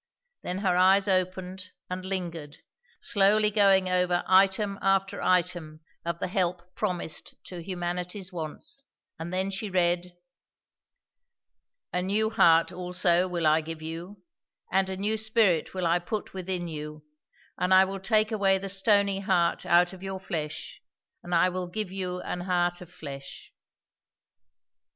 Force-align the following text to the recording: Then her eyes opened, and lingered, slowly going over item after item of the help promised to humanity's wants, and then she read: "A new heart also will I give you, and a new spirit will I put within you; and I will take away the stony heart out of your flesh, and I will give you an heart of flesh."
Then 0.41 0.57
her 0.65 0.75
eyes 0.75 1.07
opened, 1.07 1.69
and 1.87 2.03
lingered, 2.03 2.57
slowly 2.99 3.51
going 3.51 3.87
over 3.87 4.23
item 4.27 4.79
after 4.81 5.21
item 5.21 5.81
of 6.03 6.17
the 6.17 6.27
help 6.27 6.73
promised 6.73 7.35
to 7.43 7.61
humanity's 7.61 8.33
wants, 8.33 8.85
and 9.19 9.31
then 9.31 9.51
she 9.51 9.69
read: 9.69 10.17
"A 11.93 12.01
new 12.01 12.31
heart 12.31 12.71
also 12.71 13.27
will 13.27 13.45
I 13.45 13.61
give 13.61 13.83
you, 13.83 14.23
and 14.71 14.89
a 14.89 14.97
new 14.97 15.17
spirit 15.17 15.75
will 15.75 15.85
I 15.85 15.99
put 15.99 16.33
within 16.33 16.67
you; 16.67 17.05
and 17.59 17.71
I 17.71 17.85
will 17.85 17.99
take 17.99 18.31
away 18.31 18.57
the 18.57 18.69
stony 18.69 19.19
heart 19.19 19.67
out 19.67 19.93
of 19.93 20.01
your 20.01 20.19
flesh, 20.19 20.81
and 21.21 21.35
I 21.35 21.49
will 21.49 21.67
give 21.67 21.91
you 21.91 22.21
an 22.21 22.39
heart 22.39 22.81
of 22.81 22.91
flesh." 22.91 23.51